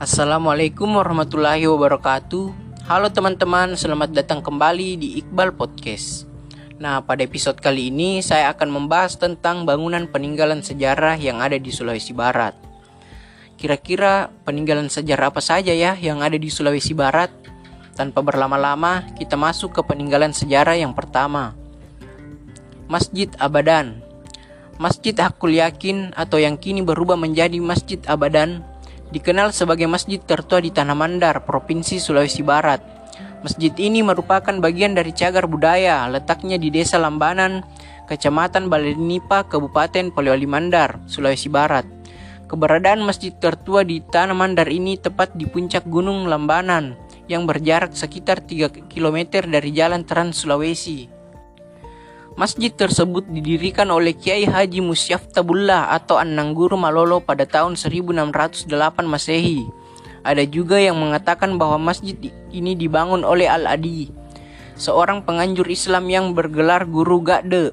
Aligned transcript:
Assalamualaikum 0.00 0.96
warahmatullahi 0.96 1.68
wabarakatuh. 1.68 2.44
Halo 2.88 3.12
teman-teman, 3.12 3.76
selamat 3.76 4.16
datang 4.16 4.40
kembali 4.40 4.96
di 4.96 5.20
Iqbal 5.20 5.52
Podcast. 5.52 6.24
Nah, 6.80 7.04
pada 7.04 7.20
episode 7.20 7.60
kali 7.60 7.92
ini 7.92 8.24
saya 8.24 8.48
akan 8.48 8.72
membahas 8.72 9.20
tentang 9.20 9.68
bangunan 9.68 10.08
peninggalan 10.08 10.64
sejarah 10.64 11.20
yang 11.20 11.44
ada 11.44 11.60
di 11.60 11.68
Sulawesi 11.68 12.16
Barat. 12.16 12.56
Kira-kira 13.60 14.32
peninggalan 14.48 14.88
sejarah 14.88 15.36
apa 15.36 15.44
saja 15.44 15.76
ya 15.76 15.92
yang 16.00 16.24
ada 16.24 16.40
di 16.40 16.48
Sulawesi 16.48 16.96
Barat? 16.96 17.28
Tanpa 17.92 18.24
berlama-lama, 18.24 19.04
kita 19.20 19.36
masuk 19.36 19.76
ke 19.76 19.84
peninggalan 19.84 20.32
sejarah 20.32 20.80
yang 20.80 20.96
pertama. 20.96 21.52
Masjid 22.88 23.28
Abadan. 23.36 24.00
Masjid 24.80 25.12
Hakul 25.12 25.60
Yakin 25.60 26.16
atau 26.16 26.40
yang 26.40 26.56
kini 26.56 26.80
berubah 26.80 27.20
menjadi 27.20 27.60
Masjid 27.60 28.00
Abadan 28.08 28.64
dikenal 29.10 29.50
sebagai 29.50 29.90
masjid 29.90 30.18
tertua 30.22 30.62
di 30.62 30.70
Tanah 30.70 30.94
Mandar, 30.94 31.42
Provinsi 31.42 31.98
Sulawesi 31.98 32.42
Barat. 32.46 32.82
Masjid 33.42 33.72
ini 33.80 34.04
merupakan 34.04 34.52
bagian 34.58 34.94
dari 34.94 35.10
cagar 35.16 35.50
budaya, 35.50 36.06
letaknya 36.06 36.60
di 36.60 36.70
Desa 36.70 37.00
Lambanan, 37.00 37.64
Kecamatan 38.06 38.66
Balenipa, 38.66 39.46
Kabupaten 39.46 40.10
Polewali 40.14 40.46
Mandar, 40.46 41.02
Sulawesi 41.06 41.48
Barat. 41.48 41.86
Keberadaan 42.50 43.06
masjid 43.06 43.30
tertua 43.30 43.86
di 43.86 44.02
Tanah 44.02 44.34
Mandar 44.34 44.66
ini 44.66 44.98
tepat 44.98 45.38
di 45.38 45.46
puncak 45.46 45.86
Gunung 45.86 46.26
Lambanan 46.26 46.98
yang 47.30 47.46
berjarak 47.46 47.94
sekitar 47.94 48.42
3 48.42 48.90
km 48.90 49.18
dari 49.46 49.70
Jalan 49.70 50.02
Trans 50.02 50.42
Sulawesi. 50.42 51.19
Masjid 52.38 52.70
tersebut 52.70 53.26
didirikan 53.26 53.90
oleh 53.90 54.14
Kiai 54.14 54.46
Haji 54.46 54.78
Musyaf 54.78 55.34
Tabullah 55.34 55.90
atau 55.90 56.14
Anangguru 56.14 56.78
Malolo 56.78 57.18
pada 57.18 57.42
tahun 57.42 57.74
1608 57.74 58.70
Masehi. 59.02 59.66
Ada 60.22 60.46
juga 60.46 60.78
yang 60.78 61.00
mengatakan 61.00 61.58
bahwa 61.58 61.90
masjid 61.90 62.14
ini 62.52 62.76
dibangun 62.76 63.26
oleh 63.26 63.48
Al-Adi, 63.48 64.12
seorang 64.76 65.24
penganjur 65.24 65.66
Islam 65.66 66.06
yang 66.06 66.36
bergelar 66.36 66.84
guru 66.86 67.18
Gade. 67.24 67.72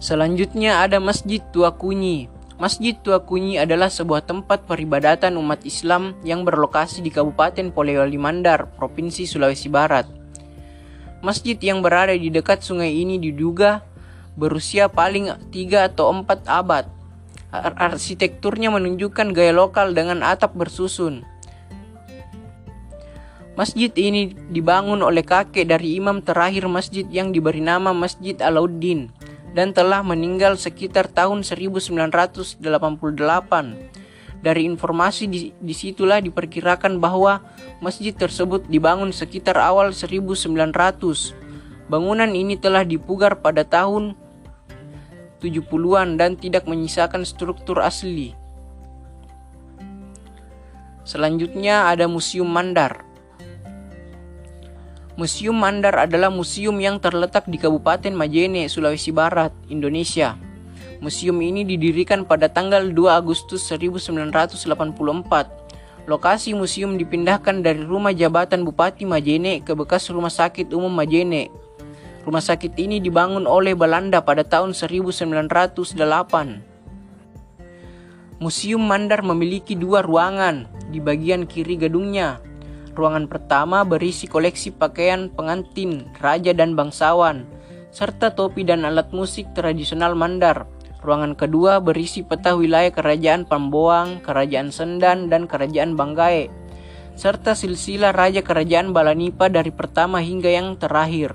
Selanjutnya 0.00 0.80
ada 0.80 0.96
Masjid 0.96 1.44
Tua 1.52 1.76
Kunyi. 1.76 2.32
Masjid 2.56 2.96
Tua 2.96 3.20
Kunyi 3.24 3.60
adalah 3.60 3.92
sebuah 3.92 4.24
tempat 4.24 4.64
peribadatan 4.64 5.36
umat 5.36 5.64
Islam 5.64 6.16
yang 6.24 6.44
berlokasi 6.44 7.00
di 7.04 7.12
Kabupaten 7.12 7.72
Polewali 7.72 8.16
Mandar, 8.16 8.68
Provinsi 8.76 9.28
Sulawesi 9.28 9.68
Barat. 9.68 10.19
Masjid 11.20 11.56
yang 11.60 11.84
berada 11.84 12.16
di 12.16 12.32
dekat 12.32 12.64
sungai 12.64 12.96
ini 12.96 13.20
diduga 13.20 13.84
berusia 14.40 14.88
paling 14.88 15.28
3 15.52 15.92
atau 15.92 16.08
4 16.08 16.48
abad. 16.48 16.88
Arsitekturnya 17.52 18.72
menunjukkan 18.72 19.36
gaya 19.36 19.52
lokal 19.52 19.92
dengan 19.92 20.24
atap 20.24 20.56
bersusun. 20.56 21.28
Masjid 23.52 23.92
ini 24.00 24.32
dibangun 24.48 25.04
oleh 25.04 25.20
kakek 25.20 25.68
dari 25.68 26.00
imam 26.00 26.24
terakhir 26.24 26.64
masjid 26.72 27.04
yang 27.12 27.28
diberi 27.28 27.60
nama 27.60 27.92
Masjid 27.92 28.32
Alauddin 28.40 29.12
dan 29.52 29.76
telah 29.76 30.00
meninggal 30.00 30.56
sekitar 30.56 31.12
tahun 31.12 31.44
1988. 31.44 32.64
Dari 34.40 34.64
informasi 34.64 35.28
di, 35.28 35.52
di 35.52 35.74
situlah 35.76 36.24
diperkirakan 36.24 36.96
bahwa 36.96 37.44
masjid 37.84 38.16
tersebut 38.16 38.64
dibangun 38.72 39.12
sekitar 39.12 39.60
awal 39.60 39.92
1900. 39.92 40.72
Bangunan 41.92 42.30
ini 42.32 42.56
telah 42.56 42.80
dipugar 42.86 43.44
pada 43.44 43.68
tahun 43.68 44.16
70-an 45.44 46.16
dan 46.16 46.40
tidak 46.40 46.64
menyisakan 46.64 47.28
struktur 47.28 47.84
asli. 47.84 48.32
Selanjutnya 51.04 51.90
ada 51.90 52.08
Museum 52.08 52.46
Mandar. 52.46 53.04
Museum 55.20 55.52
Mandar 55.52 56.08
adalah 56.08 56.32
museum 56.32 56.72
yang 56.80 56.96
terletak 56.96 57.44
di 57.44 57.60
Kabupaten 57.60 58.14
Majene, 58.14 58.64
Sulawesi 58.72 59.12
Barat, 59.12 59.52
Indonesia. 59.68 60.38
Museum 61.00 61.40
ini 61.40 61.64
didirikan 61.64 62.28
pada 62.28 62.52
tanggal 62.52 62.84
2 62.84 63.08
Agustus 63.08 63.64
1984. 63.72 64.68
Lokasi 66.04 66.52
museum 66.52 67.00
dipindahkan 67.00 67.64
dari 67.64 67.80
rumah 67.80 68.12
jabatan 68.12 68.68
Bupati 68.68 69.08
Majene 69.08 69.64
ke 69.64 69.72
bekas 69.72 70.12
Rumah 70.12 70.28
Sakit 70.28 70.76
Umum 70.76 70.92
Majene. 70.92 71.48
Rumah 72.20 72.44
sakit 72.44 72.76
ini 72.76 73.00
dibangun 73.00 73.48
oleh 73.48 73.72
Belanda 73.72 74.20
pada 74.20 74.44
tahun 74.44 74.76
1908. 74.76 75.64
Museum 78.36 78.84
Mandar 78.84 79.24
memiliki 79.24 79.72
dua 79.72 80.04
ruangan 80.04 80.68
di 80.92 81.00
bagian 81.00 81.48
kiri 81.48 81.80
gedungnya. 81.80 82.44
Ruangan 82.92 83.24
pertama 83.24 83.88
berisi 83.88 84.28
koleksi 84.28 84.68
pakaian 84.76 85.32
pengantin, 85.32 86.12
raja 86.20 86.52
dan 86.52 86.76
bangsawan, 86.76 87.48
serta 87.88 88.36
topi 88.36 88.68
dan 88.68 88.84
alat 88.84 89.08
musik 89.16 89.48
tradisional 89.56 90.12
Mandar. 90.12 90.68
Ruangan 91.00 91.32
kedua 91.32 91.80
berisi 91.80 92.20
peta 92.20 92.52
wilayah 92.52 92.92
Kerajaan 92.92 93.48
Pamboang, 93.48 94.20
Kerajaan 94.20 94.68
Sendan, 94.68 95.32
dan 95.32 95.48
Kerajaan 95.48 95.96
Banggai, 95.96 96.52
serta 97.16 97.56
silsilah 97.56 98.12
Raja 98.12 98.44
Kerajaan 98.44 98.92
Balanipa 98.92 99.48
dari 99.48 99.72
pertama 99.72 100.20
hingga 100.20 100.52
yang 100.52 100.76
terakhir. 100.76 101.32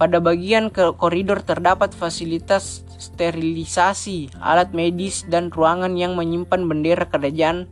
Pada 0.00 0.24
bagian 0.24 0.72
koridor 0.72 1.44
terdapat 1.44 1.92
fasilitas 1.92 2.80
sterilisasi, 2.96 4.40
alat 4.40 4.72
medis, 4.72 5.28
dan 5.28 5.52
ruangan 5.52 5.92
yang 5.94 6.16
menyimpan 6.16 6.64
bendera 6.64 7.04
Kerajaan 7.06 7.68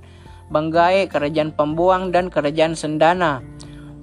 Banggai, 0.52 1.08
Kerajaan 1.08 1.56
Pamboang, 1.56 2.12
dan 2.12 2.28
Kerajaan 2.28 2.76
Sendana. 2.76 3.40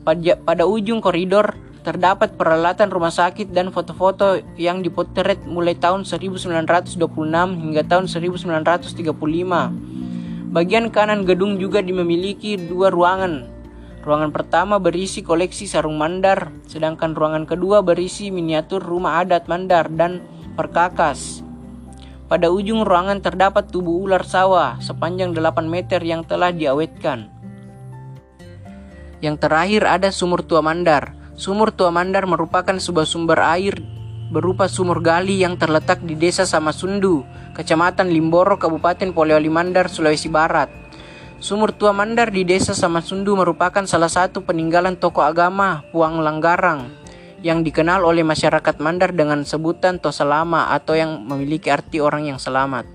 Pada 0.03 0.63
ujung 0.65 1.03
koridor 1.03 1.55
Terdapat 1.87 2.35
peralatan 2.35 2.91
rumah 2.91 3.15
sakit 3.15 3.55
dan 3.55 3.71
foto-foto 3.71 4.43
yang 4.59 4.83
dipotret 4.83 5.47
mulai 5.47 5.71
tahun 5.71 6.03
1926 6.03 6.99
hingga 7.63 7.87
tahun 7.87 8.11
1935. 8.11 9.07
Bagian 10.51 10.91
kanan 10.91 11.23
gedung 11.23 11.55
juga 11.55 11.79
memiliki 11.79 12.59
dua 12.59 12.91
ruangan. 12.91 13.47
Ruangan 14.03 14.35
pertama 14.35 14.83
berisi 14.83 15.23
koleksi 15.23 15.63
sarung 15.63 15.95
mandar, 15.95 16.51
sedangkan 16.67 17.15
ruangan 17.15 17.47
kedua 17.47 17.79
berisi 17.79 18.35
miniatur 18.35 18.83
rumah 18.83 19.23
adat 19.23 19.47
mandar 19.47 19.87
dan 19.87 20.19
perkakas. 20.59 21.39
Pada 22.27 22.51
ujung 22.51 22.83
ruangan 22.83 23.23
terdapat 23.23 23.71
tubuh 23.71 24.03
ular 24.03 24.27
sawah 24.27 24.75
sepanjang 24.83 25.31
8 25.31 25.63
meter 25.63 26.03
yang 26.03 26.27
telah 26.27 26.51
diawetkan. 26.51 27.31
Yang 29.23 29.35
terakhir 29.39 29.87
ada 29.87 30.11
sumur 30.11 30.43
tua 30.43 30.59
mandar. 30.59 31.16
Sumur 31.37 31.69
Tua 31.69 31.93
Mandar 31.93 32.25
merupakan 32.25 32.73
sebuah 32.73 33.05
sumber 33.05 33.37
air 33.45 33.77
berupa 34.33 34.65
sumur 34.65 35.05
gali 35.05 35.45
yang 35.45 35.53
terletak 35.53 36.01
di 36.01 36.17
Desa 36.17 36.49
Samasundu, 36.49 37.21
Kecamatan 37.53 38.09
Limboro, 38.09 38.57
Kabupaten 38.57 39.13
Polewali 39.13 39.45
Mandar, 39.45 39.85
Sulawesi 39.85 40.33
Barat. 40.33 40.73
Sumur 41.37 41.77
Tua 41.77 41.93
Mandar 41.93 42.33
di 42.33 42.41
Desa 42.41 42.73
Samasundu 42.73 43.37
merupakan 43.37 43.85
salah 43.85 44.09
satu 44.09 44.41
peninggalan 44.41 44.97
tokoh 44.97 45.21
agama 45.21 45.85
Puang 45.93 46.25
Langgarang 46.25 46.89
yang 47.45 47.61
dikenal 47.61 48.01
oleh 48.01 48.25
masyarakat 48.25 48.81
Mandar 48.81 49.13
dengan 49.13 49.45
sebutan 49.45 50.01
Tosalama 50.01 50.73
atau 50.73 50.97
yang 50.97 51.21
memiliki 51.21 51.69
arti 51.69 52.01
orang 52.01 52.33
yang 52.33 52.41
selamat. 52.41 52.89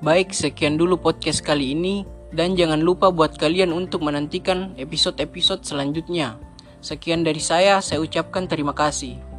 Baik, 0.00 0.32
sekian 0.32 0.80
dulu 0.80 0.96
podcast 0.96 1.44
kali 1.44 1.76
ini. 1.76 2.13
Dan 2.34 2.58
jangan 2.58 2.82
lupa 2.82 3.14
buat 3.14 3.38
kalian 3.38 3.70
untuk 3.70 4.02
menantikan 4.02 4.74
episode-episode 4.74 5.62
selanjutnya. 5.62 6.34
Sekian 6.82 7.22
dari 7.22 7.38
saya, 7.38 7.78
saya 7.78 8.02
ucapkan 8.02 8.50
terima 8.50 8.74
kasih. 8.74 9.33